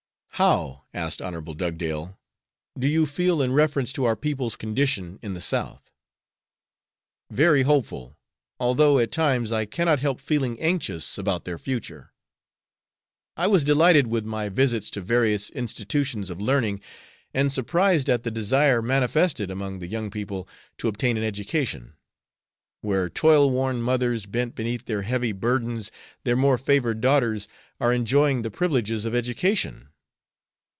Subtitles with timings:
[0.35, 1.39] "How," asked Hon.
[1.55, 2.17] Dugdale,
[2.75, 5.91] "do you feel in reference to our people's condition in the South?"
[7.29, 8.17] "Very hopeful,
[8.59, 12.11] although at times I cannot help feeling anxious about their future.
[13.37, 16.81] I was delighted with my visits to various institutions of learning,
[17.35, 20.47] and surprised at the desire manifested among the young people
[20.79, 21.93] to obtain an education.
[22.81, 25.91] Where toil worn mothers bent beneath their heavy burdens
[26.23, 27.47] their more favored daughters
[27.79, 29.89] are enjoying the privileges of education.